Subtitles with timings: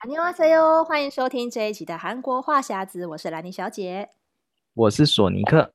[0.00, 4.10] 안녕하세요，欢迎收听这一集的韩国话匣子，我是兰妮小姐，
[4.74, 5.72] 我是索尼克。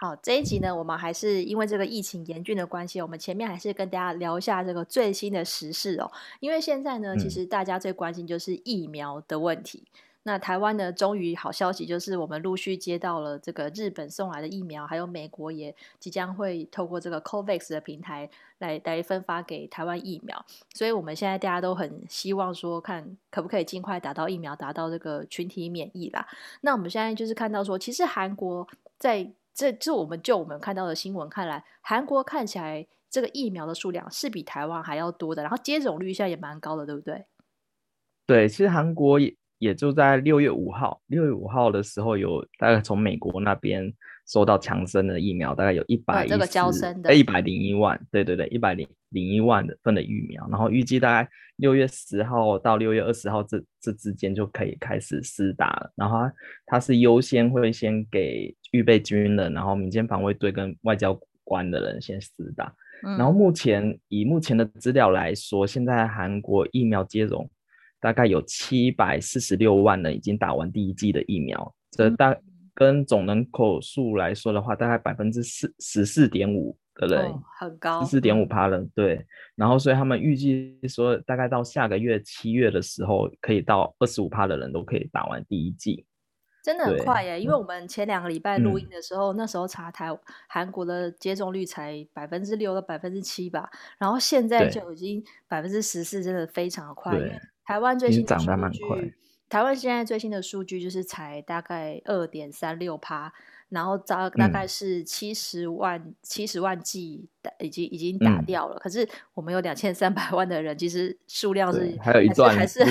[0.00, 6.10] 好，这一集呢，我们还是因为这个疫情严峻的关系，我们前面还是跟大家聊一下这个最新的时事哦。
[6.40, 9.84] 因为现在呢，其实大家最关心就是疫苗的问题。
[9.86, 18.29] 嗯 那台湾呢，终于好消息就是我们陆续接到了这个日本送来的疫苗，还有美国也即将会透过这个 COVAX 的平台
[18.59, 26.27] 来来分发给台湾疫苗，所以我们现在大家都很希望说，看可不可以尽快打到疫苗，达到这个群体免疫啦。
[26.61, 28.67] 那我们现在就是看到说，其实韩国
[28.99, 37.25] 在这就我们就我们看到的新闻看来，韩国看起来这个疫苗的数量是比台湾还要多的，然后接种率现在也蛮高的，对不对？
[38.27, 39.35] 对，其实韩国也。
[39.61, 43.93] 也就在六月五号，六月五号的时候，有大概从美国那边
[44.27, 46.35] 收到强生的疫苗，大概有一百一十，
[47.13, 55.91] 一百零一万，对对对，一百零零一万的份的疫苗，然后预计大概六月十号到六月二十号这这之间就可以开始施打了。
[55.95, 56.33] 然后它，
[56.65, 62.73] 它是优先会先给预备军人，然后民间防卫队跟外交官的人先施打。
[63.03, 67.47] 嗯、然后目前以目前的资料来说，现在韩国疫苗接种。
[68.01, 72.35] 大概有七百四十六万人已经打完第一剂的疫苗，这大
[72.73, 79.23] 跟总人口数来说的话，大概百分之四十四点五的人，哦、很高，十四点五趴人，对。
[79.55, 86.03] 然后，所以他们预计说，大概到下个月七月的时候，可以到二十五趴的人都可以打完第一剂，
[86.61, 87.41] 真的很快耶！
[87.41, 90.15] 因为我们前两个礼拜录音的时候，嗯、那时候查台
[90.47, 97.17] 韩国的接种率才百分之六到百分之七吧，然后现在就已经百分之十四，真的非常的快。
[97.65, 99.15] 台湾最新的数据，
[99.49, 103.33] 台湾现在最新的数据就是才大概二点三六趴，
[103.71, 107.27] 然后大大概是七十万七十、嗯、万剂
[107.59, 108.75] 已经已经打掉了。
[108.75, 112.83] 嗯、可是我们有两千三百万的人，其实数量是还有一段还是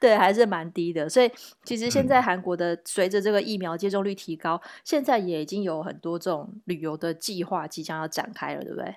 [0.00, 1.06] 对还是蛮低的。
[1.06, 1.30] 所以
[1.64, 8.96] 其实现在韩国的随着这个疫苗接种率提高，嗯、现在也已经有很多这种旅游的计划即将要展开了，对不对？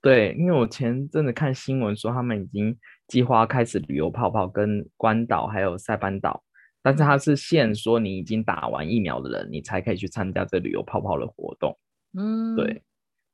[0.00, 2.78] 对，因为我前阵子看新闻说他们已经
[3.08, 6.42] 计划开始旅游泡泡跟关岛还有塞班岛，
[6.88, 11.78] 但是它是限说你已经打完疫苗的人，你才可以去参加这旅游泡泡的活动。
[12.16, 12.82] 嗯，对。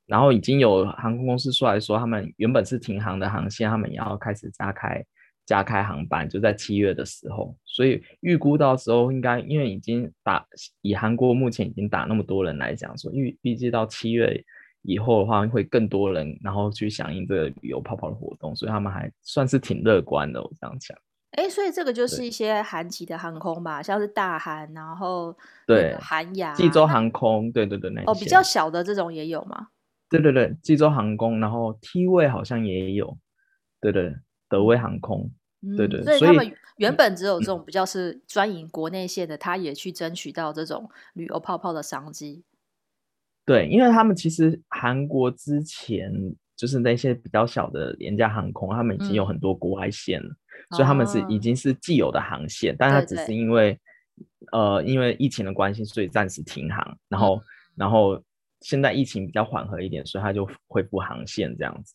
[0.05, 5.01] 然后已经有航空公司出来说，他们原本是停航的航线，他们也要开始加开
[5.45, 7.55] 加开航班，就在七月的时候。
[7.63, 10.45] 所以预估到时候应该，因为已经打
[10.81, 14.43] 以韩国目前已经打那么多人来讲说，预预计到七月。
[14.87, 20.39] 以后的话会更多人，然后去响应这个旅游泡泡的活动，所以他们还算是挺乐观的。
[20.39, 20.95] 我这样讲，
[21.35, 25.35] 哎，所以这个就是一些韩籍的航空吧，像是大韩，然后
[25.67, 29.67] 对韩亚、济州航空，对对对，那哦比较小的这种也有吗？
[30.09, 33.17] 对对对，济州航空，然后 T 位好像也有，
[33.81, 34.15] 对对，
[34.47, 35.29] 德威航空，
[35.61, 42.43] 嗯、对对，所以他们原本只有这种比较是专营国内线的，嗯、他也去争取到这种旅游泡泡的商机。
[43.45, 46.11] 对，因为他们其实韩国之前
[46.55, 50.37] 就是那些比较小的廉价航空，他们已经有很多国外线了，嗯、
[50.71, 53.79] 所以他们是已经是既有的航线，哦、但它只是因为
[54.51, 57.41] 呃因为疫情的关系，所以暂时停航，然后、嗯、
[57.75, 58.21] 然后
[58.61, 61.93] 现在疫情比较缓和一点，所以它就恢复航线这样子。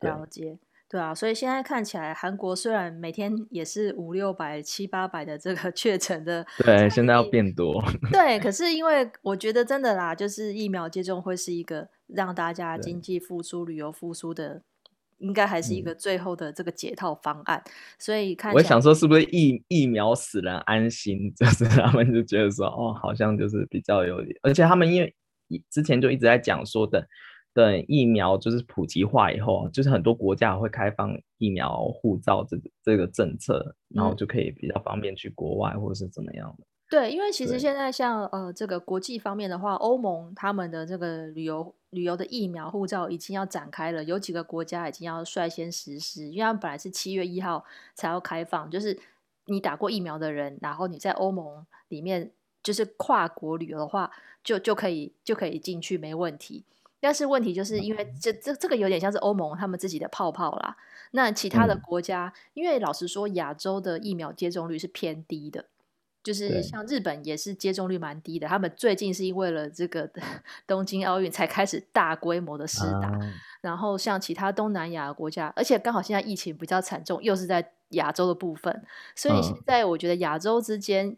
[0.00, 0.58] 了解。
[0.88, 7.80] 对啊，所以现在看起来，韩国虽然每天也是五六百、七八百的这个 确诊的，对，现在要变多。
[8.10, 14.64] 对，可是因为我觉得真的啦，就是疫苗接种会是一个让大家经济复苏、旅游复苏的，
[15.20, 17.62] 应该还是一个最后的这个解套方案。
[17.64, 21.32] 嗯、所以看，我想说，是不是疫疫苗使人安心？
[21.34, 25.14] 就是他们就觉得说，哦，好像就是比较有，而且他们因为
[25.70, 27.06] 之前就一直在讲说的。
[27.52, 36.64] 等疫苗就是普及化以后，就是很多国家会开放疫苗护照这个这个政策，然后就可以比较方便去国外或者是怎么样的。
[36.90, 47.64] 对，因为其实现在像呃这个国际方面的话，欧盟他们的这个旅游旅游的疫苗护照已经要展开了，有几个国家已经要率先实施，因为他们本来是七月一号
[47.94, 48.98] 才要开放，就是
[49.44, 54.10] 你打过疫苗的人，然后你在欧盟里面就是跨国旅游的话，
[54.42, 56.64] 就就可以就可以进去没问题。
[56.98, 60.76] 但是问题就是因为这这这个有点像是欧盟他们自己的泡泡啦。
[61.12, 65.64] 那其他的国家，嗯、因为老实说，亚洲的疫苗接种率是偏低的，
[66.22, 68.46] 就是像日本也是接种率蛮低的。
[68.46, 70.10] 他们最近是因为了这个
[70.66, 73.08] 东京奥运才开始大规模的施打。
[73.08, 73.18] 啊、
[73.60, 78.84] 然后像其他东南亚国家，而且刚好现在疫情比较惨重，又是在亚洲的部分，
[79.14, 81.16] 所以现在我觉得亚洲之间，嗯、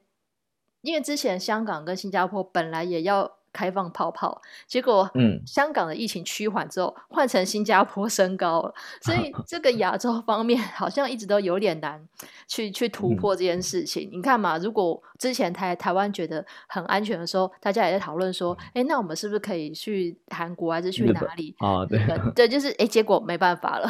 [0.83, 3.39] 因为之前香港跟新加坡本来也要。
[3.53, 12.03] 开放泡泡，结果嗯，香港的疫情趋缓之后，换成新加坡升高了， 所以这个亚洲方面好像一直都有点难
[12.49, 14.09] 去去突破这件事情。
[14.13, 21.55] 嗯、你看嘛，如果之前台台湾觉得很安全的时候，大家也在讨论说，哎，那我们是不是可以去韩国，还是去哪里？
[21.59, 22.01] 啊，对，
[22.35, 23.89] 对，就是哎，结果没办法了。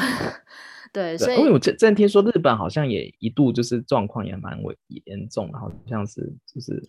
[0.93, 6.83] 对，所以因为我之前听说日本好像也一度就是状况也蛮危严重，好像是就是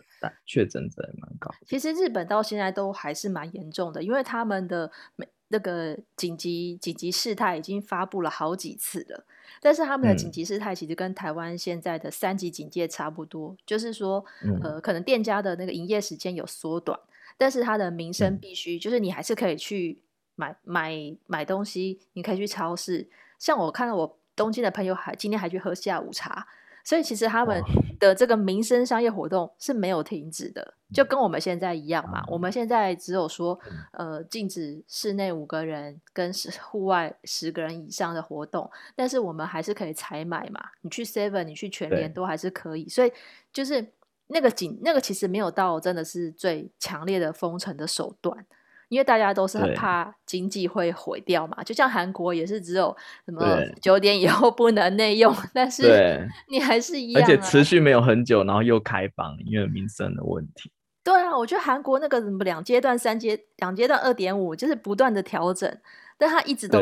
[0.46, 1.50] 确诊者也蛮高。
[1.66, 9.24] 其实日本到现在都还是蛮严重的，因为他们的每那个紧急紧急事态已经发布了好几次了，
[9.62, 14.26] 但是他们的紧急事态其实跟台湾现在的三级警戒差不多，嗯、就是说，
[14.62, 17.00] 呃，可能店家的那个营业时间有缩短，
[17.38, 20.02] 但是他的民生必须，嗯、就是你还是可以去
[20.36, 23.08] 买买买东西，你可以去超市。
[23.44, 26.48] 像我看到我东京的朋友还今天还去喝下午茶，
[26.82, 27.62] 所以其实他们
[28.00, 32.24] 的这个民生商业活动是没有停止的，就跟我们现在一样嘛。
[32.30, 33.60] 我们现在只有说，
[33.92, 36.32] 呃，禁止室内五个人跟
[36.62, 40.70] 户外十个人以上的活动，但是我们还是可以采买嘛。
[40.80, 42.88] 你去 Seven，你去全联都还是可以。
[42.88, 43.12] 所以
[43.52, 43.86] 就是
[44.28, 48.46] 那个紧，那个其实没有到真的是最强烈的封城的手段。
[48.94, 52.96] 因为大家都是很怕经济会毁掉嘛，就像韩国也是只有
[53.26, 53.44] 什么
[53.82, 60.72] 九点以后不能内用，但是 你还是一样、啊，而且持续没有很久，然后又开放，因为民生的问题。
[61.04, 65.76] 对啊，我觉得韩国那个什么两阶段、三阶两阶段二点五，就是不断的调整，
[66.18, 66.80] 但他一直都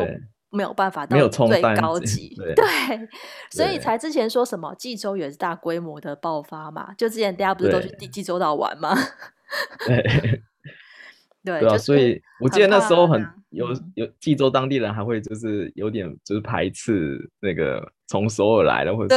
[0.50, 2.34] 没有办法到最高级。
[2.36, 3.08] 对，对，
[3.50, 8.94] 所以才之前说什么济州也是大规模的爆发嘛，就之前大家不是都去济州岛玩吗？
[9.86, 10.42] 对。
[11.44, 19.14] 对，对啊，所以我记得那时候很有有济州当地人还会就是有点就是排斥那个从首尔来的或者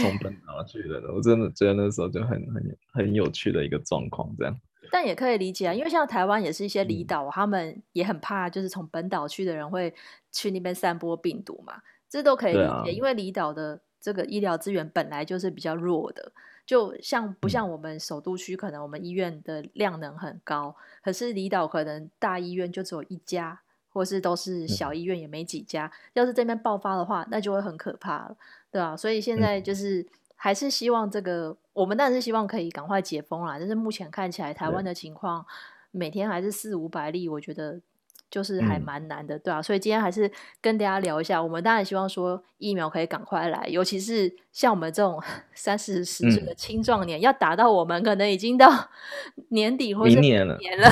[0.00, 4.56] 从本岛去的，我真的觉得那时候就很很很有趣的一个状况这样。
[4.90, 9.94] 但也可以理解啊，因为像台湾也是一些离岛，嗯、他们也很怕就是从本岛去的人会
[10.32, 11.74] 去那边散播病毒嘛，
[12.08, 16.32] 这都可以理解，啊、因为离岛的这个医疗资源本来就是比较弱的。
[16.68, 25.86] 就像不像我们首都区，可能我们医院的量能很高，嗯、可是离岛可能大医院就只有一家，或是都是小医院也没几家。
[25.86, 28.36] 嗯、要是这边爆发的话，那就会很可怕了，
[28.70, 28.96] 对吧、啊？
[28.98, 30.06] 所以现在就是
[30.36, 33.58] 还是希望这个，嗯、我们当然是希望可以赶快解封啦。
[33.58, 35.42] 但是目前看起来，台湾的情况
[35.90, 37.80] 每天还是四五百例，我觉得。
[38.30, 40.30] 就是还蛮难的，嗯、对啊，所以今天还是
[40.60, 41.42] 跟大家聊一下。
[41.42, 45.20] 我们当然希望说疫苗可以赶快来，尤其是像我们这种
[45.54, 48.70] 三四十岁的青壮年，嗯、要打到我们可能已经到
[49.50, 50.56] 年底或者年了。
[50.58, 50.90] 年了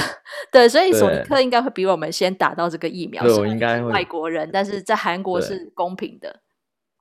[0.51, 3.23] 对，所以索尼克应该会比我们先打到这个疫苗。
[3.23, 3.91] 对，我应该会。
[3.91, 6.41] 外国人，但是在韩国是公平的。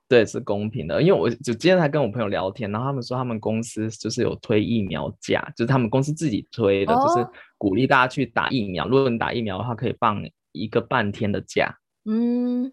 [0.07, 8.87] 对，是公平的，因为我就今天才跟我朋友聊天，然后他们说他们公司就是有推疫苗假，就是他们公司自己推的，哦、就是鼓励大家去打疫苗。
[8.87, 10.21] 如果你打疫苗的话，可以放
[10.51, 11.75] 一个半天的假。
[12.05, 12.71] 嗯，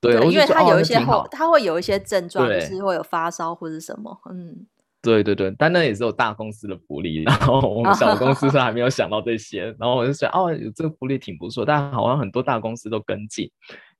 [0.00, 4.18] 对，对因为他有一些后，他会有一些症状，就是会有发烧或者什么。
[4.30, 4.66] 嗯，
[5.02, 13.50] 对对对，但那也是有大公司的福利，然后我们小公司是还没有想到这些，然后我就想，哦，这个福利挺不错，但好像很多大公司都跟进。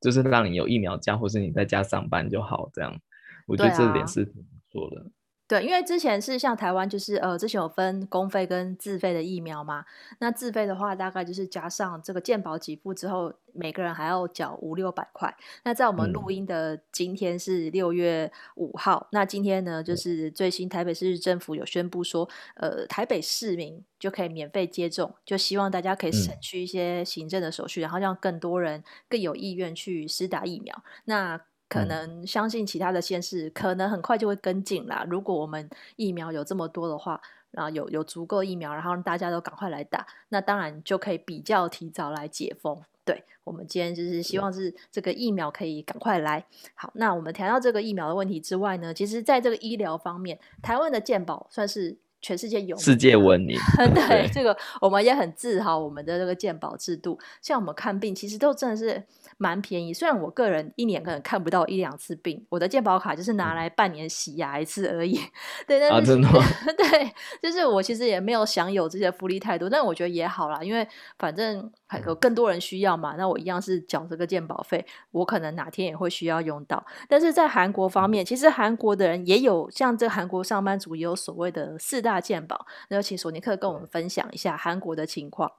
[0.00, 2.98] 就是让你有疫苗假，或是你在家上班就好，这样，
[3.46, 5.04] 我觉得这点是挺不错的。
[5.50, 9.84] 对，因为之前是像台湾，就是呃，之前有分公费跟自费的疫苗嘛。
[10.20, 15.36] 那自费的话，大概就是加上这个健保给付之后，每个人还要缴五六百块。
[15.64, 30.84] 那在我们录音的今天是六月五号，嗯、那今天呢，就是最新台北市政府有宣布说，呃，台北市民就可以免费接种，就希望大家可以省去一些行政的手续，嗯、然后让更多人更有意愿去施打疫苗。
[31.06, 35.06] 那可能相信其他的县市可能很快就会跟进啦。
[35.08, 37.20] 如果我们疫苗有这么多的话，
[37.52, 42.82] 然后有有足够疫苗，然后让大家都赶快来打，那当然就可以比较提早来解封。
[43.04, 46.44] 对，我们今天就是希望是这个疫苗可以赶快来。
[46.74, 53.56] 好，那我们谈到这个疫苗的问题之外呢，其实在这个医疗方面，台湾的健保算是全世界有世界闻 名。
[53.94, 59.04] 对，对这个我们也很自豪，我们的这个健保制度，像我们看病，其实都真的是。
[59.40, 65.18] 蛮便宜，虽然我个人一年可能看不到一两次病，我的健保卡就是拿来半年洗牙一次而已。
[65.66, 66.28] 对，但是、啊、真的
[66.76, 67.10] 对，
[67.42, 70.86] 就是我其实也没有享有这些福利太多，但我觉得也好啦，因为
[71.18, 76.84] 反正还有更多人需要嘛，那我一样是缴这个健保费，我可能哪天也会需要用到。
[77.08, 85.50] 但是在韩国方面，其实韩国的人也有像这韩国上班族也有所谓的四大健保，那就请索尼克跟我们分享一下韩国的情况。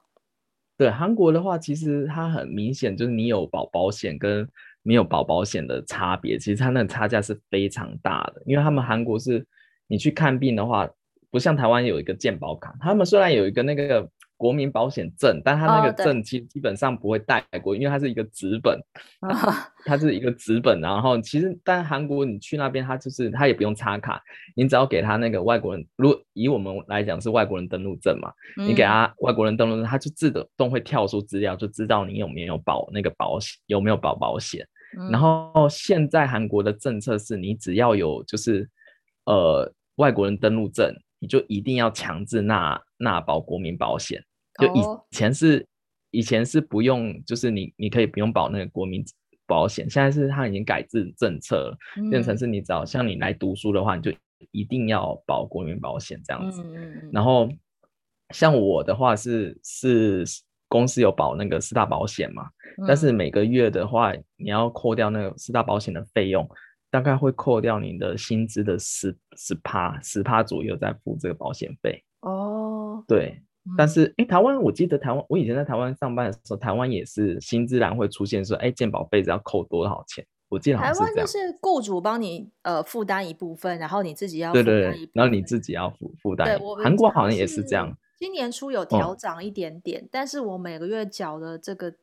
[0.81, 4.49] 对韩国的话，其实它很明显就是你有保保险跟
[4.81, 8.41] 没有保保险的差别，其实它那个差价是非常大的。
[8.47, 9.45] 因为他们韩国是，
[9.85, 10.89] 你去看病的话，
[11.29, 14.09] 不像台湾有一个健保卡，他们虽然有一个那个
[14.41, 18.75] 国民保险证，但他那个证基基本上不会带过，因为它是一个纸本，
[19.85, 20.81] 它是一个纸本。
[20.81, 24.19] 然后其实，但韩国你去那边，他就是他也不用插卡，
[24.55, 34.67] 你只要给他那个外国人，如果以我们来讲是外国人登录证嘛，你给他外国人登录证，他就自动会跳出资料，就知道你有没有保那个保险，有没有保保险。
[35.11, 38.67] 然后现在韩国的政策是你只要有就是
[39.25, 44.19] 呃外国人登录证，你就一定要强制纳纳保国民保险。
[44.61, 45.67] 就以前是、oh.
[46.11, 49.03] 以前是不用，就是你你可以不用保那个国民
[49.47, 54.11] 保险，现在是它已经改制政策了，嗯、变成是你只要像你来读书的话，你就
[54.51, 56.61] 一定要保国民保险这样子。
[56.63, 57.49] 嗯、然后
[58.33, 60.23] 像我的话是是
[60.67, 66.49] 公司有保那个四大保险嘛，嗯、但是每个月的话你要扣掉那个四大保险的费用，
[66.89, 72.03] 大概会扣掉你的薪资的十十趴十趴左右再付这个保险费。
[72.21, 73.05] 哦，oh.
[73.07, 73.41] 对。
[73.77, 80.25] 但是，哎、欸，台湾，我记得台湾，我以前在台湾上班的时候，台湾也是薪资栏会出现说，哎、欸，健保费只要扣多少钱？
[80.49, 80.79] 我记得。
[80.79, 84.81] 台湾就是雇主帮你呃负担一部分，然后你自己要负担一部分。
[84.81, 86.47] 对对对，然后你自己要负负担。
[86.47, 87.95] 对，韩国好像也是这样。
[88.17, 91.93] 今年初有调涨一点点，嗯、但是我每个月缴的这个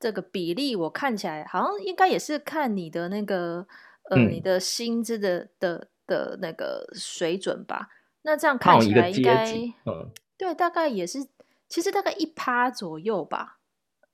[0.00, 3.66] 这个比例，我看起来好像应该也是看你的那个
[4.10, 7.88] 呃、嗯、你的薪资的的的那个水准吧。
[8.22, 9.52] 那这样看起来应该
[9.84, 10.10] 嗯。
[10.38, 11.26] 对，大概也是，
[11.68, 13.58] 其实大概一趴左右吧。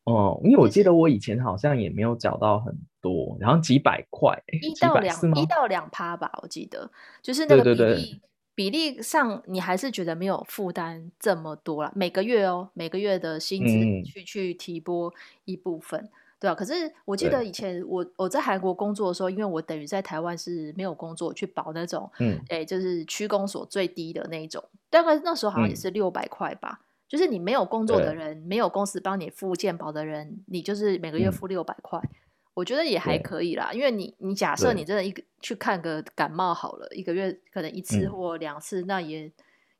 [0.04, 6.90] 哦，因为我记得我以前好像也没有找到很多，然后几百块，一到两一到两趴吧，我记得
[7.22, 8.20] 就是那个比例，对对对，
[8.54, 11.92] 比例上你还是觉得没有负担这么多啦。
[11.94, 13.72] 每个月哦，每个月的薪资
[14.10, 15.14] 去、嗯、去提拨
[15.44, 16.10] 一部分。
[16.42, 26.80] 对啊，可是我记得以前我我在韩国工作的时候，因为我等于在台湾是没有工作，去保那种，嗯，哎，就是区公所最低的那一种，大概那时候好像也是六百块吧。
[26.80, 32.10] 嗯、就是你没有工作的人，对没有公司帮你付健保的人，你就是每个月付六百块，嗯、
[32.54, 33.70] 我觉得也还可以啦。
[33.72, 39.32] 因为你你假设你真的一个去看个感冒好了，一个月可能一次或两次，嗯、那也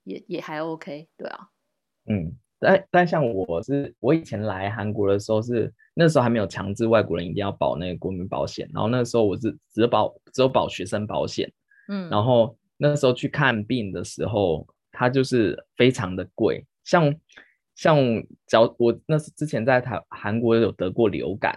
[0.05, 1.49] 也也还 OK，对啊。
[2.09, 5.73] 嗯，但但像我是我以前来韩国的时候是。
[5.95, 11.53] 那时候还没有强制外国人一定要保那个国民保险，然后那时候我是只有保只有保学生保险，
[11.89, 17.15] 嗯，然后那时候去看病的时候，它就是非常的贵，像
[17.75, 17.99] 像
[18.47, 21.55] 只要我那是之前在台韩国有得过流感，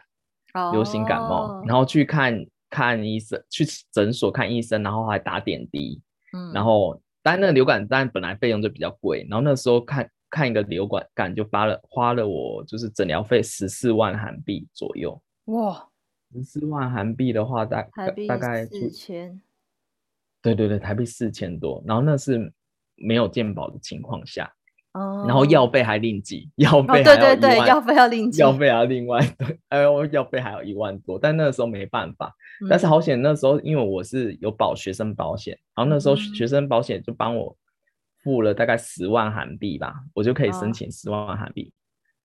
[0.53, 6.01] 哦、流行感冒，然后去看看医生，去诊所看医生，然后还打点滴，
[6.33, 10.11] 嗯，然后但那个流感单本来费用就比较贵，然后那时候看。
[10.29, 15.87] 看一个流感就花了花了我就是诊疗费十四万韩币左右哇，
[16.33, 17.87] 十四万韩币的话大
[18.27, 19.39] 大概四千，
[20.41, 22.51] 对对对，台币四千多，然后那是
[22.95, 24.51] 没有健保的情况下，
[24.93, 37.55] 哦，然后药费还另计，药费对对对，药费要另计，药费要另外对，哎呦，药费还有一万多，但那个时候没办法，嗯、但是好险那时候因为我是有保学生保险，然后那时候学生保险就帮我。
[38.25, 41.71] 付了大概十万韩币吧，我就可以申请十万韩币，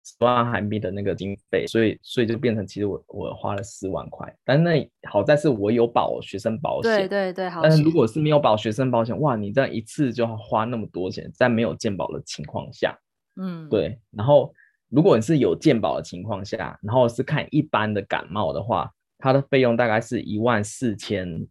[0.03, 12.99] 十、哦、万韩币的那个经费，所以所以就变成其实我我花了四万块，但那好在是我有保学生保险，对对对，但是如果是没有保学生保险，哇，你这样一次就要花那么多钱，在没有健保的情况下，
[13.37, 14.51] 嗯，对，然后
[14.89, 21.47] 如果你是有健保的情况下，然后是看一般的感冒的话，它的费用大概是一万四千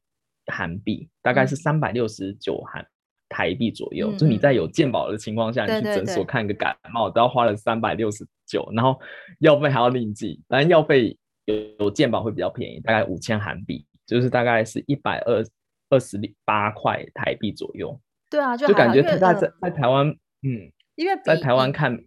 [0.47, 2.83] 韩币，大概是三百六十九韩。
[3.29, 8.99] 台币左右，嗯、就你在有健保的情况下，嗯、你去诊所看一个感冒，都要花了三百六十九，然后
[9.39, 10.41] 药费还要另计。
[10.47, 15.41] 当然药费有有健保会比较便宜，大概五千韩币，就是大概是一百二
[15.89, 17.97] 二十八块台币左右。
[18.29, 21.97] 对啊，就，就感觉他在在在台湾，嗯，因为在台湾看。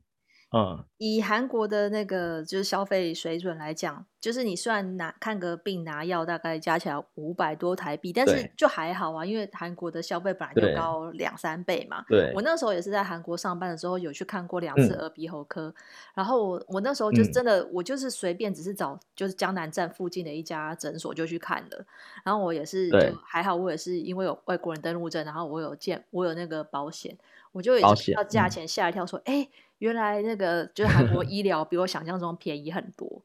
[0.55, 12.05] 嗯，以韩国的那个就是消费水准来讲，就是你算拿看个病拿药，大概加起来五百多台币，但是就还好啊，因为韩国的消费本来就高两三倍嘛。
[12.07, 15.75] 对，我那时候也是在韩国上班的时候，有去看过两次耳鼻喉科，嗯、
[16.17, 21.87] 然后我我那时候就真的，嗯、我就是随便只是找就是江南站附近的一家诊所就去看了，
[22.25, 27.17] 然后我也是就还好，我也是因为有外国人登录证，然后我有健我有那个保险，
[27.53, 29.49] 我就也是到价钱吓一跳，说哎。
[29.83, 33.21] 原来那个就是韩国医疗比我想象中便宜很多，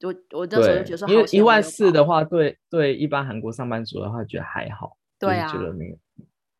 [0.00, 5.96] 就我那时候就觉得说，因为一万四的话，对对，一般韩国上班族的话觉得还好，对啊，觉得没有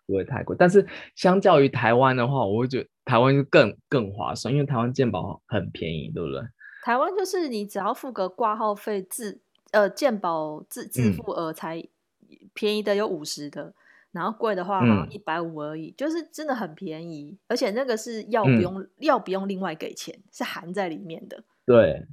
[0.06, 0.54] 不会太贵。
[0.58, 6.42] 但是相较于台湾的话，我会觉得台湾就更更划算，因为台湾健保很便宜，对不对？
[6.84, 11.82] 台湾就是你只要付个挂号费自呃健保自自付额才
[12.52, 13.72] 便宜的有五十的。
[14.12, 21.44] 然后贵的话好像一百五而已，嗯，就是真的很便宜，而且那个是药不用，嗯，药不用另外给钱，是含在里面的。
[21.64, 22.04] 对，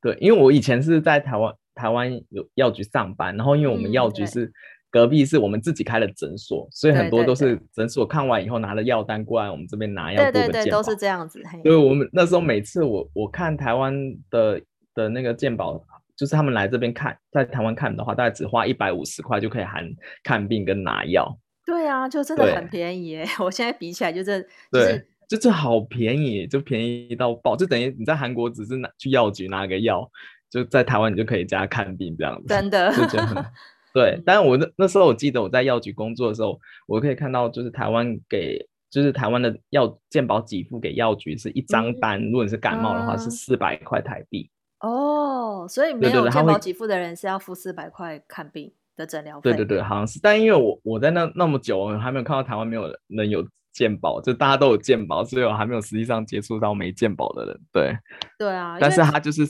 [0.00, 4.52] 对，因为我以前是在台湾台湾有药局上班，然后因为我们药局是
[4.90, 10.20] 隔壁是我们自己开的诊所，嗯，所以很多都是诊所看完以后拿了药单过来我们这边拿药。
[10.32, 11.42] 对对对，都是这样子。
[11.62, 13.94] 所以我们那时候每次我我看台湾
[14.30, 14.60] 的
[14.94, 15.84] 的那个健保。
[16.18, 19.88] 就是他们来这边看，在台湾看的话，大概只花一百五十块就可以含
[20.24, 21.38] 看病跟拿药。
[21.64, 23.26] 对啊，就真的很便宜耶！
[23.38, 24.40] 我现在比起来就这，
[24.72, 30.10] 对，就这好便宜，就便宜到爆，就等于你在韩国只是拿去药局拿个药，
[30.50, 32.48] 就在台湾你就可以加看病这样子。
[32.48, 33.44] 真的，就觉得很
[33.94, 34.20] 对。
[34.26, 36.58] 但是我那那时候我记得我在药局工作的时候，
[36.88, 44.50] 我可以看到就是台湾给就是台湾的药健保给付给药局是一张单，嗯，如果你是感冒的话是四百块台币。
[44.80, 49.50] 哦，所以没有健保给付的人是要付四百块看病的诊疗费。
[49.50, 50.20] 对对对，好像是。
[50.22, 57.60] 但因为我我在那那么久，我还没有看到台湾没有人有健保，就大家都有健保，所以我还没有实际上接触到没健保的人。
[57.72, 57.98] 对
[58.38, 59.42] 对啊，但是他就是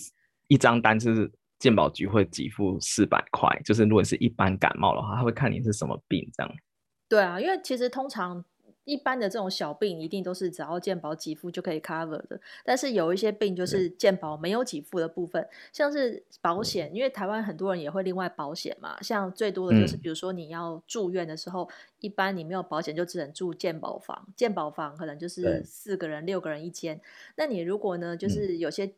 [0.46, 6.52] 一张单，就是健保局会给付四百块，就是如果是一般感冒的话，他会看你是什么病这样。
[7.08, 8.44] 对啊，因为其实通常。
[8.88, 21.68] 一般的这种小病一定都是只要健保给付就可以 cover 的，但是有一些病就是健保没有给付的部分，像是保险，因为台湾很多人也会另外保险嘛，像最多的就是比如说你要住院的时候，
[22.00, 25.62] 一般你没有保险就只能住健保房，健保房可能就是。
[25.64, 27.00] 四个人、六个人一间，
[27.36, 28.92] 那你如果呢，就是有些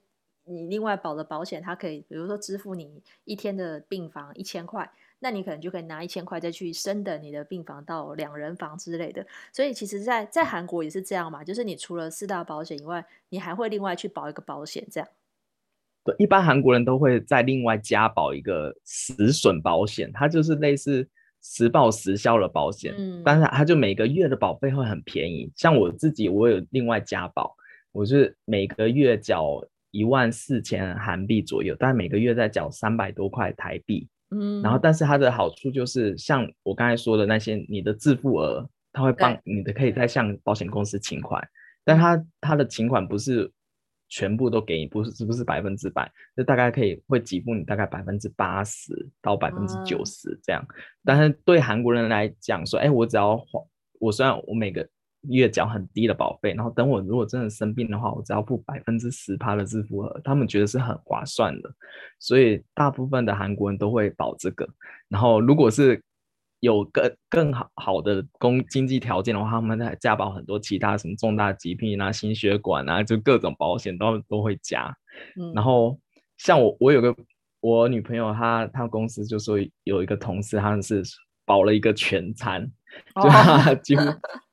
[0.45, 4.91] 你另外保的保险，它可以比如说支付你一天的病房一千块。
[5.23, 15.09] 那你可能就可以拿一千块再去升等你的病房到两人房之类的，所以其实在，在在韩国也是这样嘛，就是你除了四大保险以外，你还会另外去保一个保险，这样。
[16.03, 21.07] 对，一般韩国人都会再另外加保一个死损保险，它就是类似
[21.43, 25.53] 实报实销的保险，嗯，但是它就每个月的保费会很便宜。
[25.55, 27.55] 像我自己，我有另外加保，
[27.93, 34.09] 我是每个月缴一万四千韩币左右，但每个月再缴三百多块台币。
[34.31, 41.43] 嗯，然后但是它的好处就是，像我刚才说的那些，你的自付额，它会帮你的，可以再向保险公司请款，
[41.85, 43.51] 但它它的请款不是
[44.09, 50.65] 全部都给你，不是是不是百分之百，就大概可以会给付你大概百分之八十到百分之九十这样。
[51.05, 53.61] 但是对韩国人来讲说，哎，我只要花，
[53.99, 54.89] 我虽然我每个。
[55.29, 61.71] 月缴很低的保费，然后等我如果真的生病的话，我只要付百分之十趴的自付额，他们觉得是很划算的，
[62.19, 64.67] 所以大部分的韩国人都会保这个。
[65.09, 66.03] 然后如果是
[66.61, 74.95] 有更更好好的工经济条件的话，他们还加保很多其他什么重大疾病啊、心血管啊，就各种保险都都会加。
[75.39, 75.99] 嗯，然后
[76.39, 77.15] 像我，我有个
[77.61, 81.03] 我女朋友她，她她公司就说有一个同事，他是
[81.45, 82.71] 保了一个全餐。
[83.23, 84.03] 就他几乎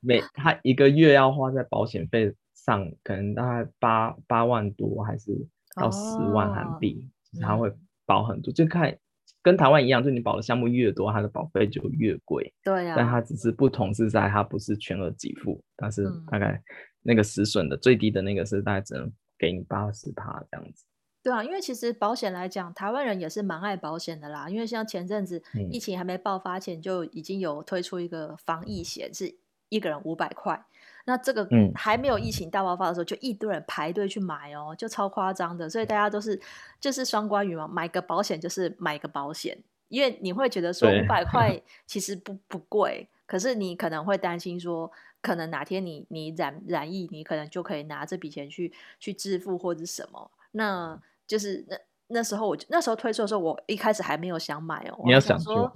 [0.00, 5.32] 每他一个月要花在保险费上，可能大概八八万多，还是
[5.76, 7.08] 到十万韩币，
[7.40, 7.72] 他会
[8.06, 8.52] 保很多。
[8.52, 8.96] 就看
[9.42, 12.52] 跟台湾一样，就你保的项目越多，它的保费就越贵。
[12.62, 16.60] 对呀，但它只是不同是在它不是全额给付，但是大概
[17.02, 20.84] 那个实损的最低的那个是大概只能给你八十趴这样子。
[21.22, 24.48] 对啊，因为其实保险来讲，台湾人也是蛮爱保险的啦。
[24.48, 29.34] 因为像前阵子疫情还没爆发前，就已经有推出一个防疫险，是
[29.68, 30.64] 一个人五百块。
[31.04, 35.68] 那这个还没有疫情大爆发的时候，就一堆人排队去买哦，就超夸张的。
[35.68, 36.40] 所以大家都是
[36.80, 51.00] 就是双关语嘛，买个保险就是买个保险，因为你会觉得说五百块 其实不不贵，可是你可能会担心说，可能哪天你你染染疫，你可能就可以拿这笔钱去去支付或者什么那。
[51.28, 54.98] 就是那那时候我那时候推出的时候，我一开始还没有想买哦。
[55.04, 55.70] 你要想说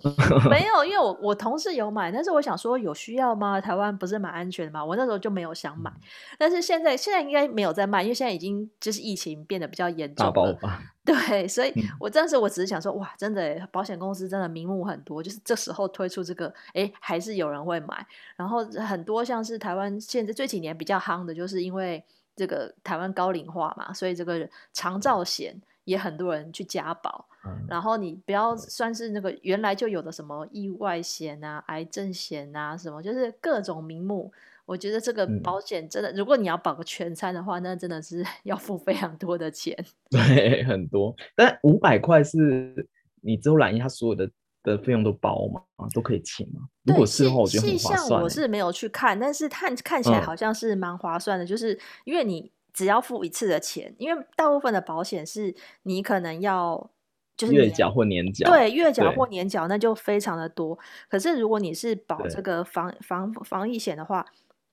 [0.49, 3.61] 没 有，因为我我同事有买，但是我想说有需要吗？
[3.61, 4.83] 台湾不是蛮安全的吗？
[4.83, 5.93] 我那时候就没有想买。
[6.39, 10.59] 但是现在现在应该没有在卖，因为现在已经就是疫情变得比较严重了。
[11.05, 18.07] 对，所以我当时我只是想说，哇，真的保险公司真的名目很多，就是这时候推出这个，哎，还是有人会买。
[18.37, 22.03] 然后很多像是台湾现在这几年比较夯的，就是因为。
[22.37, 27.27] 这个台湾高龄化嘛，所以这个长照险也很多人去加保。
[27.45, 34.33] 嗯、然后你不要算是那个原来就有的什么意外险啊、癌症险啊什么，就是各种名目。
[34.65, 39.77] 我觉得这个保险真的，嗯、如果你要保个全餐的话，那真的是 要付非常多的钱。
[40.11, 41.15] 对，很多。
[41.35, 42.89] 但五百块是
[43.21, 44.31] 你之后染疫他所有的。
[44.63, 45.63] 的费用都包吗？
[45.95, 46.63] 都可以请吗？
[46.85, 47.99] 如果事后我觉得很划算。
[47.99, 56.91] 细项我是没有去看，但是看看起来好像是蛮划算的，嗯，就是因为你只要付一次的钱，因为大部分的保险是你可能要。
[57.35, 60.79] 就是月缴或年缴，对，月缴或年缴那就非常的多。
[61.09, 64.25] 可是如果你是保这个防防防疫险的话，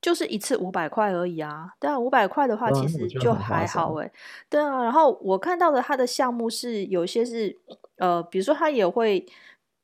[0.02, 1.72] 就是一次五百块而已啊。
[1.80, 4.12] 对啊，五百块的话其实就还好哎。
[4.50, 7.58] 对啊，然后我看到的它的项目是有一些是
[7.98, 9.26] 呃，比如说它也会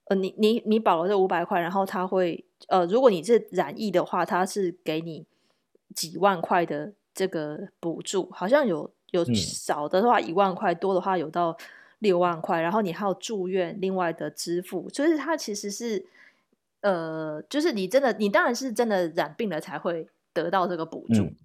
[0.05, 5.25] 呃，你你你保了这五百块，然后他会呃，如果你是染疫的话，他是给你
[5.93, 11.57] 几万块的这个补助，好像有有少的话一万块，多的话有到。
[11.99, 16.05] 六万块，然后你还有住院另外的支付，所以它其实是，
[16.81, 21.35] 呃，就是你真的，你当然是真的染病了才会得到这个补助，嗯、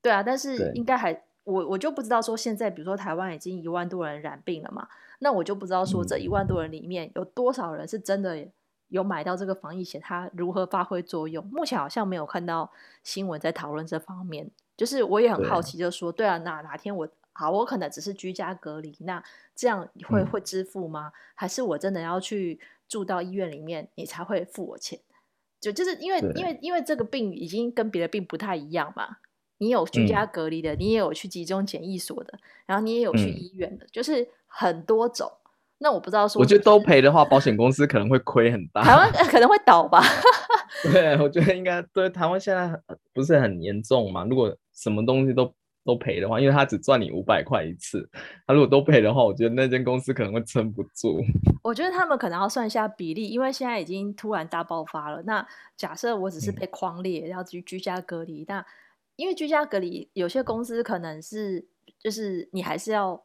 [0.00, 8.48] 对啊，但是应该还我我就不知道说现在，比如说台湾已经一万多人染病了嘛，那我就不知道说这一万多人里面有多少人是真的
[8.88, 11.44] 有买到这个防疫险，它如何发挥作用？
[11.46, 12.70] 目前好像没有看到
[13.02, 17.08] 新闻在讨论这方面，就是我也很好奇，就说对啊，哪哪天我。
[17.34, 19.22] 好，我可能只是居家隔离，那
[19.54, 21.06] 这样你会会支付吗？
[21.06, 21.12] 嗯？
[21.36, 24.98] 还是我真的要去住到医院里面，你才会付我钱？
[25.60, 29.18] 就就是因为因为因为这个病已经跟别的病不太一样嘛。
[29.58, 35.30] 你有居家隔离的，嗯，你也有去集中检疫所的，然后你也有去医院的，嗯，就是很多种。
[35.78, 38.82] 那我不知道说，我觉得都赔的话，保险公司可能会亏很大。
[38.82, 40.02] 台湾 可能会倒吧？
[40.82, 42.08] 对，我觉得应该对。
[42.10, 42.80] 台湾现在
[43.12, 44.24] 不是很严重嘛？
[44.24, 45.52] 如果什么东西都。
[45.84, 48.06] 都赔的话，因为他只赚你五百块一次，
[48.46, 51.18] 他如果都赔的话，我觉得那间公司可能会撑不住。
[51.64, 55.22] 我觉得他们可能要算一下比例，因为现在已经突然大爆发了。
[55.22, 55.46] 那
[55.78, 58.62] 假设我只是被框列，嗯、要居居家隔离，那
[59.18, 61.66] 因为居家隔离，有些公司可能是
[61.98, 63.24] 就是你还是要，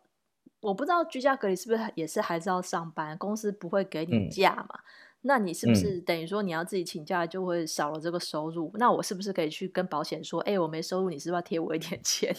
[0.59, 4.79] 我不知道居家隔离是不是也是还是要上班，公司不会给你假嘛？
[4.79, 4.83] 嗯
[5.25, 8.67] 那你是不是等于说你要自己请假就会少了这个收入？
[8.73, 12.35] 嗯、那我是不是可以去跟保险说，哎、欸，我没收入，你是不是要贴我一点钱？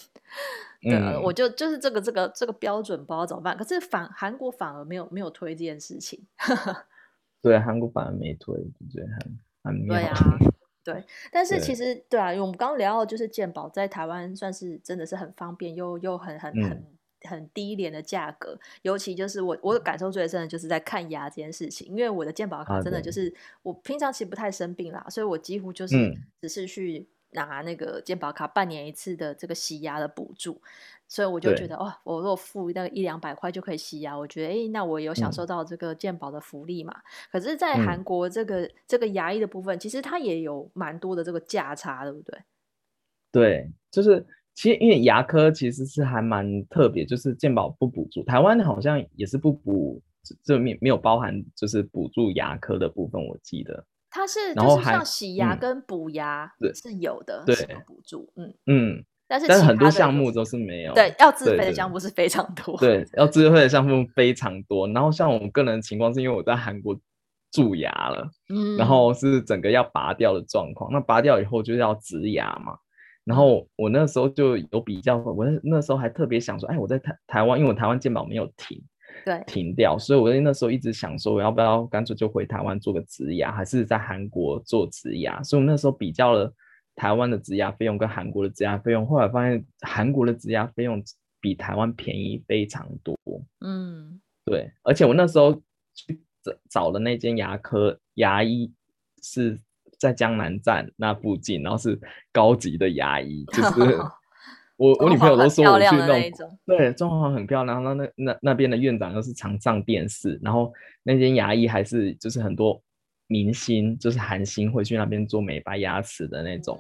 [0.82, 3.56] 对、嗯，我就就是这个这个这个标准不知道怎么办。
[3.56, 6.26] 可是反韩国反而没有没有推这件事情。
[7.40, 8.54] 对，韩国反而没推，
[8.92, 9.02] 对。
[9.88, 10.14] 对 啊，
[10.84, 11.02] 对。
[11.32, 16.70] 但是其实对啊，因为我们刚刚聊到就是健保在台湾算是真的是很方便又又很很很。
[16.70, 16.84] 嗯
[17.26, 25.96] 很低廉的价格，尤其就是我我感受最深的就是在看牙这件事情，因为我的健保卡真的就是、啊、我平常其实不太生病啦，所以我几乎就是
[26.38, 30.60] 只是去拿那个健保卡半年一次的这个洗牙的补助，
[31.06, 36.94] 所以我就觉得哦，我如果付那个一两百块就可以洗牙，我觉得哎、欸，那我有享受到这个健保的福利嘛？
[36.94, 42.38] 嗯、可是，在韩国这个、嗯、这个牙医的部分，其实它也有蛮多的这个价差，对不对？
[43.30, 44.26] 对，就是。
[44.56, 48.22] 其实，因为牙科其实是还蛮特别，就是健保不补助。
[48.22, 50.00] 台湾好像也是不补，
[50.44, 53.20] 这面没有包含就是补助牙科的部分。
[53.20, 53.84] 我记得
[54.14, 59.04] 它是，就是像洗牙跟补牙是有的，对，补助，嗯嗯。
[59.26, 64.86] 但是但是很多项目都是没有，对，要自费的项目是非常多，对，对，要自费的项目非常多。
[64.88, 66.96] 然后像我个人情况是因为我在韩国
[67.50, 70.92] 蛀牙了，嗯，然后是整个要拔掉的状况。
[70.92, 72.76] 那拔掉以后就是要植牙嘛。
[73.24, 78.80] 然后我那时候就有比较，我那时候还特别想说，哎，我在台台湾，因为我台湾健保没有停，
[79.24, 85.42] 对，停掉，所以我那时候一直想说，我要不要干脆就回台湾做个植牙，还是在韩国做植牙？
[85.42, 86.52] 所以我那时候比较了
[86.94, 91.02] 台湾的植牙费用跟韩国的植牙费用，后来发现韩国的植牙费用
[91.40, 93.18] 比台湾便宜非常多。
[93.60, 95.54] 嗯，对，而且我那时候
[95.94, 98.72] 去找找的那间牙科牙医
[99.22, 99.60] 是。
[99.96, 101.98] 在江南站那附近，然后是
[102.30, 103.70] 高级的牙医，就是
[104.76, 107.82] 我我女朋友都说我去那种，对，装潢很漂亮。
[107.82, 112.80] 然后那那那边的院长又是常上电视，然后那间牙医还是就是很多
[113.26, 116.78] 明星，就是韩星会去那边做美白牙齿的那种，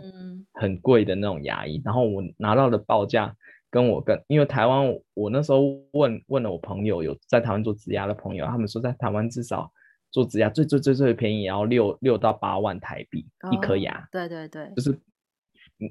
[0.54, 1.80] 很贵的那种牙医。
[1.84, 3.34] 然后我拿到的报价
[3.70, 5.60] 跟我跟，因为台湾我那时候
[5.92, 9.70] 问问了我朋友有在台湾做植牙的朋友，他们说在台湾至少。
[10.10, 13.98] 做植牙最最最最便宜也要六六到八万台币一颗牙。
[13.98, 14.96] 哦，对对对，就是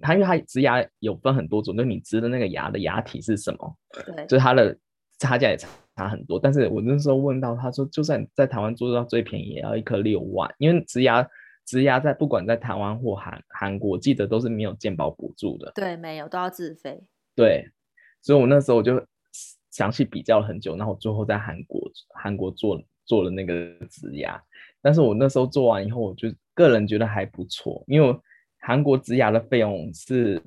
[0.01, 4.77] 它，因为它植牙有分很多种，就是你植的那个牙的牙体是什么，对，就是它的
[5.19, 6.39] 差价也差差很多。
[6.39, 11.27] 但是我那时候问到，他说就算在台湾做到最便宜也要一颗六万，因为植牙
[11.65, 17.01] 植牙在不管在台湾或韩韩国，记得都是没有健保补助的，对，没有都要自费。
[17.35, 17.69] 对，
[18.21, 19.05] 所以我那时候我就
[19.71, 21.81] 详细比较了很久，然后最后在韩国
[22.21, 22.81] 韩国做。
[23.05, 23.53] 做了那个
[23.89, 24.41] 植牙，
[24.81, 28.17] 但是我那时候做完以后，我就个人觉得还不错，因为
[28.65, 30.41] 韩国植牙的费用是，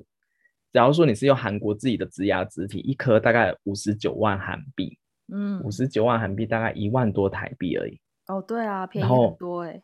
[0.73, 4.97] 假如说你是用韩国自己的植牙植体，一颗大概五十九万韩币，
[5.31, 7.99] 嗯，五十九万韩币大概一万多台币而已。
[8.25, 9.81] 哦，对啊，便宜很多哎。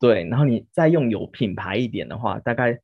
[0.00, 2.78] 对，然后你再用有品牌一点的话，大概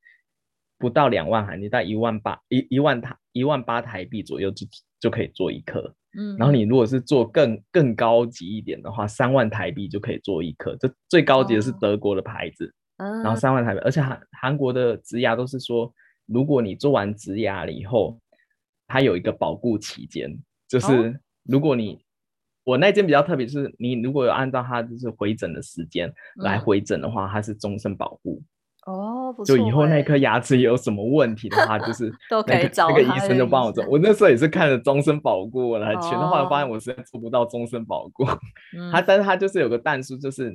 [0.79, 4.67] 不到两万韩币，大概一万八一一万台一万八台币左右就
[5.01, 5.95] 就可以做一颗。
[6.19, 15.93] 嗯，然后你如果是做更更高级一点的话，三万台币就可以做一颗，这最高级的是德国的牌子，哦、然后三万台币，而且韩韩国的植牙都是说，
[16.27, 18.19] 如果你做完植牙了以后，
[18.87, 20.31] 它有一个保固期间，
[20.69, 21.99] 就是如果你、哦、
[22.65, 28.43] 我那间比较特别，是你如果有按照它就是回诊的时间来回诊的话，嗯、它是终身保护。
[28.87, 33.83] 哦，不错，就以后那颗牙齿有什么问题的话，就 是都可以找那个医生就帮我做。
[33.87, 38.27] 我那时候也是看了终身保固来全的话，发现我实在做不到终身保固。
[38.93, 40.55] 他、嗯、但是他就是有个但书，就是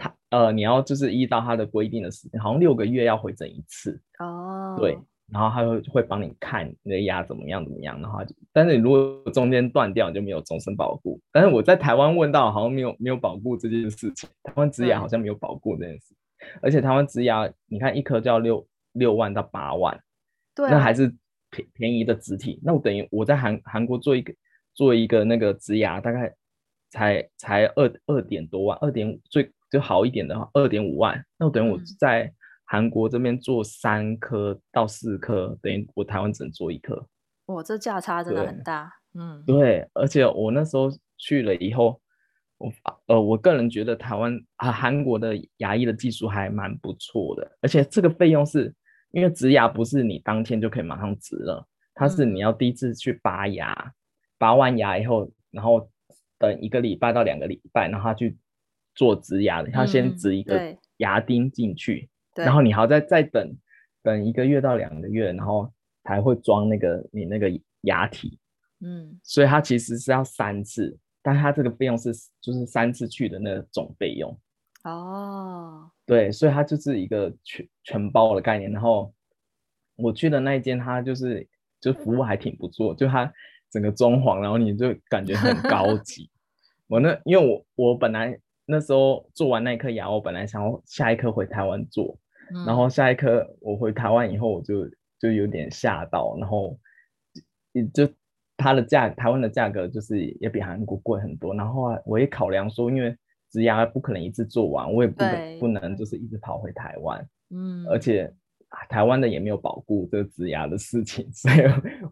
[0.00, 4.00] 他呃你要就是依照他的规定的时间，好像六个月要回诊一次。
[4.18, 4.98] 哦，对，
[5.30, 11.20] 然后他会会帮你看你的牙怎么样怎么样，然后就但是你如果中间断掉，你就没有终身保护。
[11.30, 16.14] 但是我在台湾问到好像没有没有保护这件事情，台湾植牙好像没有保护这件事。
[16.62, 19.98] 而且台湾植牙，你看一颗就要六六万到八万，
[20.54, 21.14] 对、啊，那还是
[21.50, 22.58] 便便宜的植体。
[22.62, 24.32] 那我等于我在韩韩国做一个
[24.74, 26.34] 做一个那个植牙，大概
[26.90, 31.24] 才才二二点多万，二点五最就好一点的话二点五万。
[31.38, 32.32] 那我等于我在
[32.64, 37.06] 韩国这边做三颗到四颗，等于我台湾只能做一颗。
[37.46, 38.92] 哇，这价差真的很大。
[39.14, 42.00] 嗯，对，而且我那时候去了以后。
[42.62, 42.70] 我
[43.06, 48.70] 呃，我个人觉得台湾啊，韩国的牙医的技术还蛮不错的，而且这个费用是
[49.12, 53.92] 因为植牙不是你当天就可以马上植了，它是你要第一次去拔牙，嗯、
[54.36, 55.88] 拔完牙以后，然后
[56.38, 58.36] 等一个礼拜到两个礼拜，然后他去
[59.00, 63.56] 做植牙的，他先植一个牙钉进去，嗯、然后你还要再再等
[64.02, 65.72] 等一个月到两个月，然后
[66.04, 68.38] 才会装那个你那个牙体，
[68.80, 70.98] 嗯，所以它其实是要三次。
[71.22, 74.30] 但他这个费用是就是三次去的那个总费用
[74.84, 75.90] 哦，oh.
[76.06, 78.70] 对，所以它就是一个全全包的概念。
[78.70, 79.12] 然后
[79.96, 81.46] 我去的那一间，它就是
[81.80, 83.30] 就服务还挺不错，就它
[83.70, 86.30] 整个装潢，然后你就感觉很高级。
[86.88, 88.38] 我那因为我我本来
[88.70, 92.16] 那时候做完那一颗牙，我本来想要下一颗回台湾做，
[92.54, 96.78] 嗯、然后下一颗我回台湾以后，我就就有点吓到，然后
[97.92, 98.08] 就。
[98.62, 101.54] 它的价，台湾的价格就是也比韩国贵很多。
[101.54, 103.16] 然后我也考量说，因为
[103.50, 105.24] 植牙不可能一次做完，我也不
[105.58, 107.26] 不能就是一直跑回台湾。
[107.54, 108.30] 嗯，而且
[108.90, 111.54] 台湾的也没有保固这个植牙的事情， 所以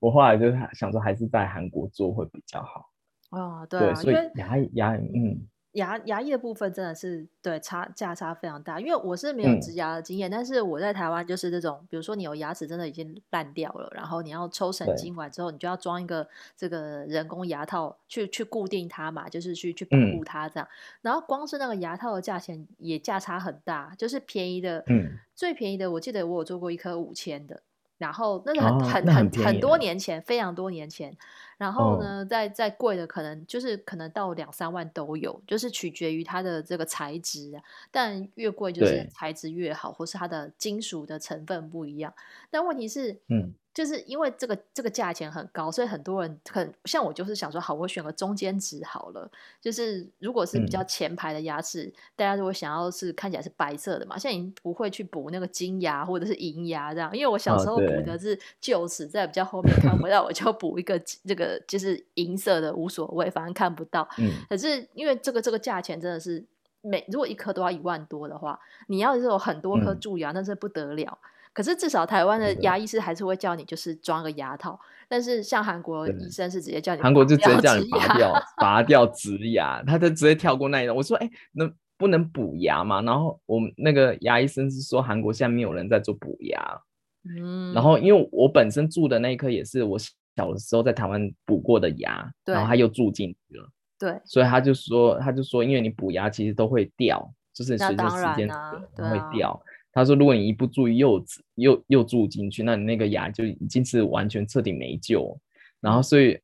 [0.01, 2.87] 我后来就想说，还是在韩国做会比较好。
[3.33, 5.47] 哦，对啊，对，所以牙牙嗯。
[5.72, 16.26] 牙牙医的部分真的是对差价差非常大，因为我是没有植牙的经验，嗯、但是我在台湾就是这种，比如说你有牙齿真的已经烂掉了，然后你要抽神经完之后，你就要装一个
[16.57, 27.62] 这个人工牙套去去固定它嘛，就是去去保护它这样，嗯、然后光是那个牙套的价钱也价差很大，就是便宜的，嗯、最便宜的我记得我有做过一颗五千的。
[27.98, 31.14] 然后那是很、哦、很很很，多年前，非常多年前。
[31.58, 37.52] 然后呢，再再贵的可能就是可能到两三万都有，就是取决于它的这个材质。
[37.90, 42.14] 但越贵就是材质越好，或是它的金属的成分不一样。
[42.50, 43.52] 但问题是，嗯。
[43.79, 49.31] 就是因为这个这个价钱很高，所以很多人很像我，就是想说，好，我选个中间值好了。
[49.61, 57.17] 就是如果是比较前排的牙齿，嗯、大家如果想要是看起来是白色的嘛，现在已经不会去补那个金牙或者是银牙这样。
[57.17, 64.09] 因为我小时候补的是臼齿，哦、在比较后面看不到，我就补一个这个就是银色的，无所谓，反正看不到。
[64.19, 66.45] 嗯、可是因为这个这个价钱真的是
[66.81, 71.17] 每如果一颗都要一万多的话，你要是有很多颗蛀牙，嗯、那是不得了。
[71.59, 80.97] 可是至少台湾的牙医师还是会叫你就是装个牙套，但是像韩国医生是直接叫你，韩国就直接叫你 拔掉拔掉植牙，他就直接跳过那一段。
[80.97, 83.03] 我说，哎、欸，那不能补牙吗？
[83.03, 86.81] 然后我们那个牙医生是说，韩国现在没有人在做补牙。
[87.25, 93.68] 嗯，然后因为我本身住的那一颗也是我小的时候在台湾补过的牙，然后他又住进去了，
[93.99, 98.49] 对，所以他就说，他就说，因为你补牙其实都会掉，就是随着时间
[98.94, 99.61] 都会掉。
[99.98, 101.24] 他说：“如果你一不注意又
[101.56, 105.37] 又又蛀进去，那你那个牙就已经是完全彻底没救。
[105.80, 106.38] 然后，所以，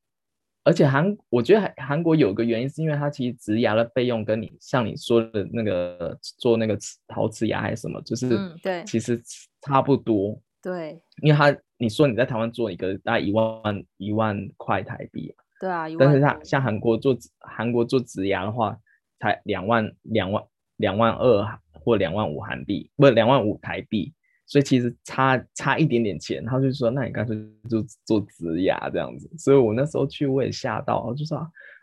[0.65, 8.29] 而且韩，我觉得韩韩国有个原因，是因为它其实植牙的费用跟你像你说的那个做那个陶瓷牙还是什么，就是
[8.63, 9.23] 对，其实
[9.63, 10.33] 差不多。
[10.33, 18.77] 嗯、对，因为他你说你在台湾做一个大概一万一万块台币，对啊，但是他像韩国做韩国做植牙的话，
[19.21, 20.43] 才两万两万
[20.79, 24.13] 两万二。”或两万五韩币，不是两万五台币，
[24.47, 26.45] 所以其实差差一点点钱。
[26.45, 27.37] 他就说：“那你干脆
[27.69, 31.39] 就做植牙这样子。”所以我那时候去我也吓到，我就说：“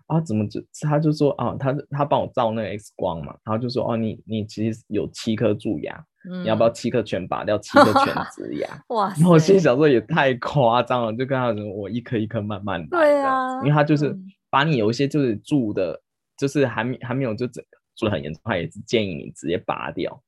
[0.07, 9.07] 啊，怎么就？”他就说：“啊，他他帮我照那个 X 光嘛，然后就说：‘哦，你你其实有七颗蛀牙，嗯、你要不要七颗全拔掉，七颗全植牙？’哇！
[9.09, 14.17] 然后我心想说也太夸张了，就跟他说我一颗一颗慢慢来，对啊，因为他就是
[14.49, 16.01] 把你有一些就是蛀的，
[16.37, 17.63] 就是还没还没有就整
[17.95, 20.21] 蛀的很严重，他也是建议你直接拔掉。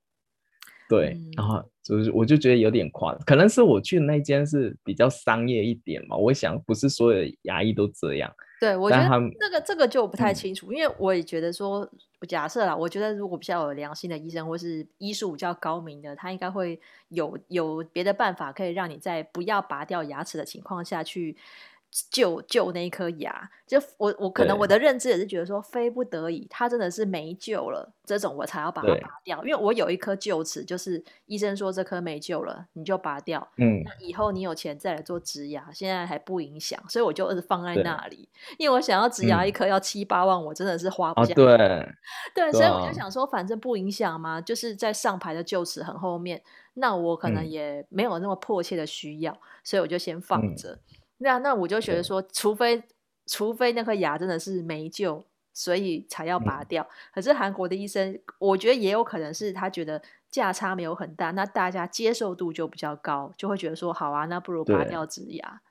[0.90, 6.16] 对，嗯、然后就是我就觉得有点夸，可能是我去的那间是比较商业一点嘛。
[6.16, 8.32] 我想不是所有的牙医都这样。
[8.60, 11.90] 对，我觉得这个这个就不太清楚，嗯、因为我也觉得说，
[12.28, 21.36] 假设啦，我觉得如果比较有良心的医生，或是医术比较高明的，他应该会有有别的办法，可以让你在不要拔掉牙齿的情况下去。
[22.10, 29.44] 救救那一颗牙，就我我可能我的认知也是觉得说，非不得已，他真的是没救了，这种我才要把它拔掉。
[29.44, 33.48] 因为我有一颗臼齿，就是医生说这颗没救了，你就拔掉。
[33.58, 38.28] 嗯，那以后你有钱再来做植牙，现在还不影响，所以我就一直放在那里。
[38.58, 41.34] 因为我想要植牙一颗要七八万，我真的是花不下。
[41.36, 41.46] 对
[42.34, 46.42] 对，所以我就想说，反正不影响嘛，就是在上排的臼齿很后面，
[46.74, 50.80] 那我可能也没有那么迫切的需要，所以我就先放着。
[51.18, 52.84] 那那我就觉得说，除非
[53.26, 56.84] 除非那颗牙真的是没救，所以才要拔掉。
[56.84, 65.62] 嗯、可是韩国的医生，我觉得也有可能是他觉得价差没有很大，那大家接受度就比较高，就会觉得说好啊，那不如拔掉植牙。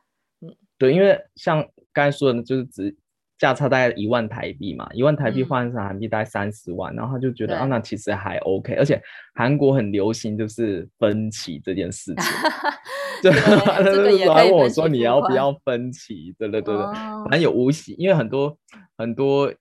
[0.41, 2.97] 嗯，对，因为像刚才说的，就是植。
[3.43, 9.03] 价差大概一万台币嘛，一万台币换成韩币大概三十万，嗯、然后他就觉得啊，那其实还 OK，而且
[9.35, 12.25] 韩国很流行就是分期这件事情，
[13.21, 13.33] 对，
[13.67, 16.85] 他就说问我说你要不要分期，对对对对，
[17.25, 18.57] 反正有无息，因为很多
[18.97, 19.53] 很多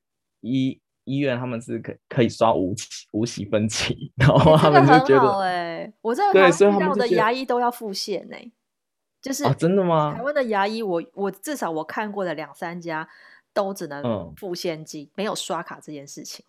[0.41, 8.51] 医医院他们是可可以刷无息无息分期，然后他们就觉得哎、欸，我这个对，所以他们的牙医都要付现呢、欸，
[9.23, 10.13] 就是啊，真的吗？
[10.15, 13.09] 台湾的牙医我我至少我看过的两三家。
[13.53, 16.45] 都只能付现金，嗯、没有刷卡这件事情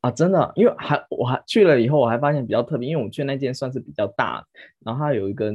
[0.00, 0.10] 啊！
[0.10, 4.46] 真的，因为还我还去了以后，我还发现比较特别，因为我去那间算是比较大，
[4.80, 5.52] 然后它有一个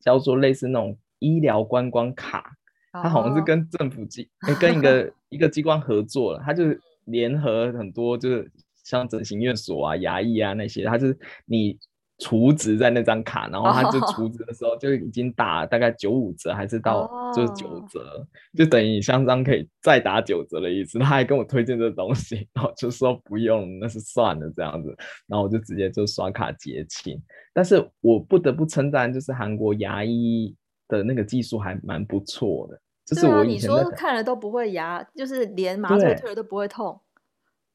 [0.00, 2.56] 叫做类似那种医疗观光卡，
[2.92, 8.50] 它好像是跟政府机、哦欸、跟一个 一个机关合作了，它就是联合很多就是
[8.84, 11.78] 像整形院所啊、牙医啊那些，它就是你。
[12.22, 18.26] 储值在那张卡， 然后他就储值的时候就已经打大概九五折，还是到就是九折，oh.
[18.56, 20.98] 就等于你像张可以再打九折的意思。
[20.98, 27.20] 他还跟我推荐这东西， 然后就说不用，那是算了这样子，然后我就直接就刷卡结清。
[27.52, 30.54] 但是我不得不称赞，就是韩国牙医
[30.88, 32.80] 的那个技术还蛮不错的。
[33.04, 37.00] 就是我以前你说看了都不会牙，就是连麻醉退了都不会痛。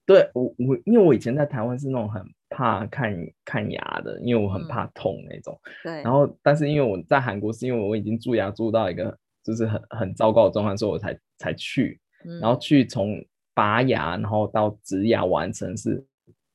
[0.05, 2.23] 对我我因为我以前在台湾是那种很。
[2.49, 5.59] 怕看看牙的，因为我很怕痛那种。
[5.63, 6.03] 嗯、对。
[6.03, 11.99] 然后，但是因为我在韩国，是因为我已经蛀牙蛀到一个就是很很糟糕的状况，所以我才才去。
[12.25, 16.03] 嗯、然后去从拔牙，然后到植牙完成是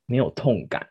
[0.06, 0.86] 没有痛感，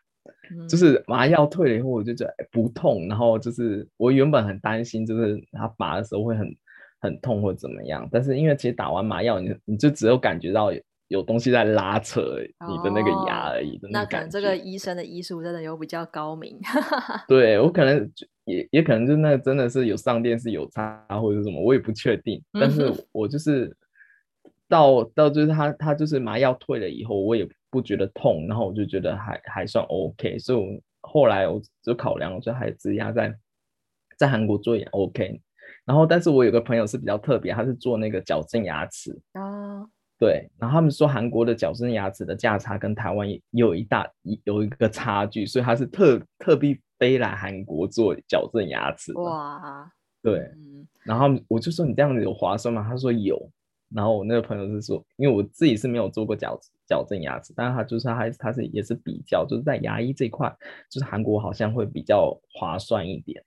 [0.50, 3.08] 嗯、就是麻药退了以后，我就觉得不痛。
[3.08, 6.56] 然后就是我原本很担心，就是他拔的时候会很
[7.00, 8.08] 很痛或怎么样。
[8.10, 10.72] 但是因为其实打完麻药，你你就只有感觉到。
[11.12, 12.22] 有东西在拉扯
[12.66, 16.58] 你的那个牙而已，那可能这个医生的医术真的有比较高明。
[17.28, 18.10] 对，我可能
[18.46, 22.42] 也也可能就那真的是有上电视有差或者什么，我也不确定。
[22.58, 23.76] 但是我就是
[24.68, 30.38] 到到就是他他就是麻药退了以后，我也不觉得痛，然后我就觉得还还算 OK。
[30.38, 30.66] 所以我
[31.02, 33.36] 后来我就考量，我就还植牙在
[34.16, 35.38] 在韩国做也 OK。
[35.84, 39.84] 然后，但是我有个朋友是比较特别，他是做那个矫正牙齿啊。
[40.22, 44.08] 对，然后他们说韩国的矫正牙齿的价差跟台湾也有一大
[44.44, 49.12] 有一个差距，所以他是特特地飞来韩国做矫正牙齿。
[49.14, 49.90] 哇，
[50.22, 52.86] 对，嗯、然后我就说你这样子有划算吗？
[52.88, 53.36] 他说有，
[53.92, 56.56] 然后我那个朋友是说，因为我自己是没有做过矫
[56.86, 60.48] 矫正牙齿，但是他就是他他是也是比较，就是在牙医这一块，
[60.88, 63.42] 就是韩国好像会比较划算一点。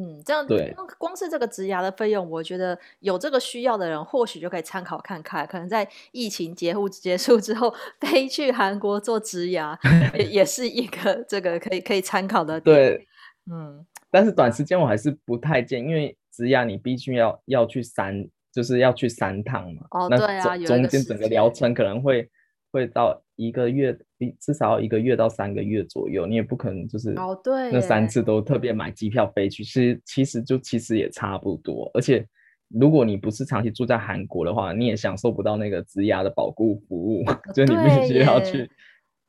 [0.00, 5.44] 嗯，这样对，光是这个植牙的费用，我觉得有这个需要的人，或许就可以参考看看。
[5.44, 9.76] 可能在疫情结束结束之后， 飞去韩国做植牙，
[10.16, 12.60] 也也是一个这个可以可以参考的。
[12.60, 13.08] 对，
[13.50, 19.82] 嗯，但是短时间我还是不太建议，因为植牙你必须要要去三，就是要去三趟嘛。
[19.90, 22.30] 哦，对啊，中中间整个疗程可能会
[22.70, 23.98] 会到一个月。
[24.40, 31.88] 至少一个月到三个月左右，你也不可能就是哦，对，那三次都特别买机票飞去，其实其实就其实也差不多。
[31.94, 32.26] 而且
[32.68, 38.68] 如果你不是长期住在韩国的话，你也享受不到那个植牙的保护服务，就你必须要去。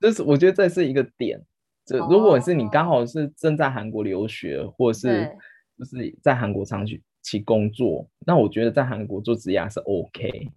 [0.02, 1.40] 就是我觉得这是一个点。
[1.86, 5.32] 就如果是你刚好是正在韩国留学，或者是
[5.78, 6.84] 就是在韩国长
[7.22, 10.50] 期工作，那我觉得在韩国做植牙是 OK，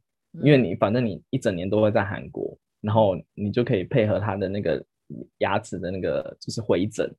[0.43, 2.57] 因为你反正你一整年都会在韩国。
[2.83, 4.85] 然后你就可以配合他的那个
[5.39, 7.11] 牙齿的那个就是回诊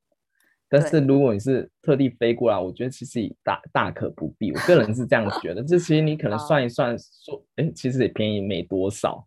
[0.70, 4.52] 但是如果你是特地飞过来，我觉得其实也大大可不必。
[4.52, 9.24] 我个人是这样觉得，这其实你可能算一算说，哎，其实也便宜没多少。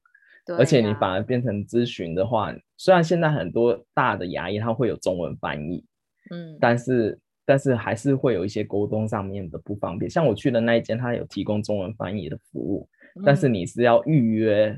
[0.59, 5.85] 而且你反而变成咨询的话，虽然现在很多大的牙医它会有中文翻译，
[6.31, 10.11] 嗯，但是但是还是会有一些沟通上面的不方便。
[10.11, 12.89] 像我去的那一间，它有提供中文翻译的服务，
[13.25, 14.77] 但是你是要预约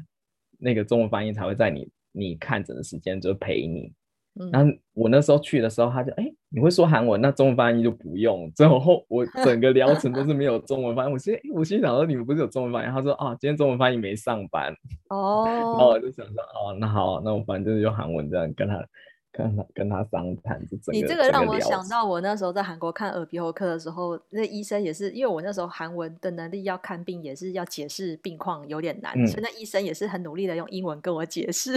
[0.58, 3.92] 那个中文翻译才会在你你看诊的时间就陪你。
[4.52, 8.48] 然后我那时候去的时候，他就哎，你会说韩文，那中文翻译就不用。
[8.54, 11.12] 最后 我整个疗程都是没有中文翻译。
[11.12, 12.92] 我心我心想说，你们不是有中文翻译？
[12.92, 14.72] 他说啊，今天中文翻译没上班。
[15.10, 18.76] 哦， 然后我就想说，哦，那好，那我反正就用韩文这样跟他。
[19.38, 20.60] 跟他跟他商谈，
[20.92, 31.76] 你这个让我想到我那时候在韩国看耳鼻喉科的时候，那医生也是，因为我那时候韩文的能力要看病也是要解释病况有点难，嗯、所以那医生也是很努力的用英文跟我解释。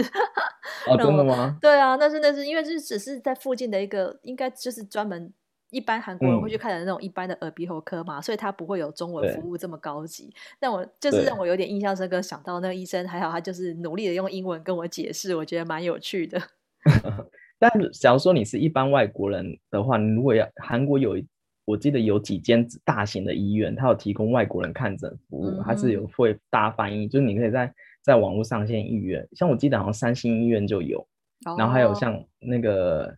[0.88, 1.56] 哦， 真的吗？
[1.60, 5.32] 对啊，但是那是因为就是只是在附近的一个，应该就是专门
[5.70, 10.34] 一般韩国人会去看的那种一般的耳鼻喉科嘛，嗯、所以他不会有中文服务这么高级。
[10.58, 16.42] 但我就是让我有点印象深刻，想到那个医生还好，他就是努力的用英文跟我解释，我觉得蛮有趣的。
[17.62, 21.16] 但假如说你是一般外国人的话，你如果要韩国有，
[21.64, 29.24] 我记得有几间大型的医院，它有提供外国人看诊服务，它是有会搭翻译，就是你可以在在网络上先预约。
[29.36, 31.06] 像我记得好像三星医院就有，
[31.56, 33.16] 然后还有像那个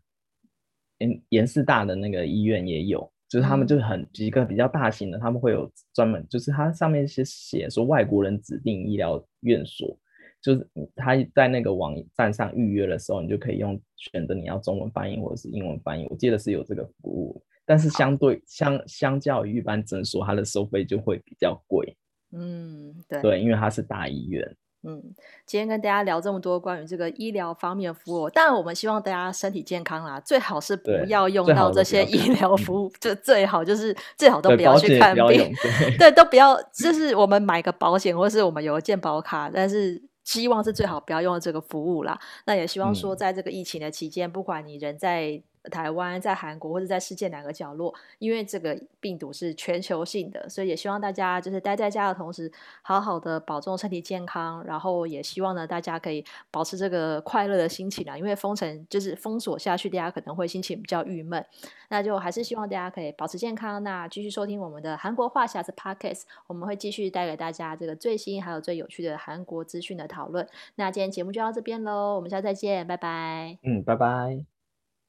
[0.99, 9.99] 延延世大的那个医院也有，就是他们就是很几个比较大型的，他们会有专门，就是它上面是写说外国人指定医疗院所。
[10.45, 16.07] 就是他在那个网站上预约的时候，你就可以用选择你要中文翻译或者是英文翻译。
[16.11, 21.97] 我记得是有这个服务，但是相对相相较于一般诊所，它的收费就会比较贵。
[22.31, 24.55] 嗯，对对，因为它是大医院。
[24.87, 25.03] 嗯，
[25.47, 40.03] 今天跟大家聊这么多关于这个医疗方面的服务，当然我们希望大家身体健康啦，最好是不要用到这些医疗服务，就最好就是最好都不要去看病，对， 对，都不要，就是我们买个保险或是我们有个健保卡，但是。
[40.25, 42.19] 希望是最好不要用这个服务啦。
[42.47, 45.41] 那也希望说，在这个疫情的期间，嗯、不管你人在
[45.71, 52.51] 台湾、在韩国或者在世界哪个角落，因为这个病毒是全球性的，所以也希望大家就是待在家的同时，
[52.83, 54.63] 好好的保重身体健康。
[54.65, 61.45] 然后也希望呢，大家可以保持这个快乐的心情啊，因为封城就是封锁下去，大家可能会心情比较郁闷。
[61.89, 63.83] 那就还是希望大家可以保持健康。
[63.83, 70.49] 那继续收听我们的韩国话匣子 Podcast，我们会继续带给大家这个最新还有最有趣的韩国资讯的讨论。
[70.75, 73.59] 那今天节目就到这边喽，我们下次再见，拜拜。
[73.63, 74.54] 嗯，拜拜。